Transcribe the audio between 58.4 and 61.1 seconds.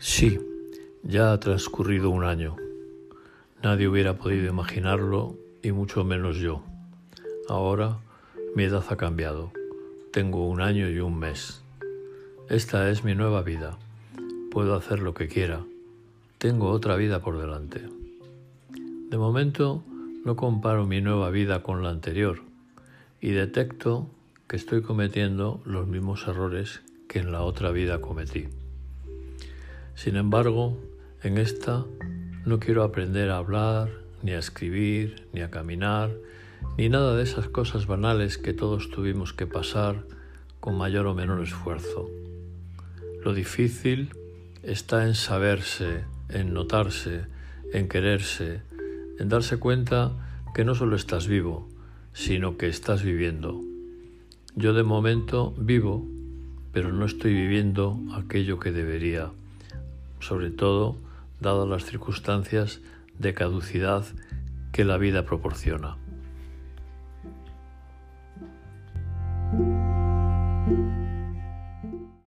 que debería sobre todo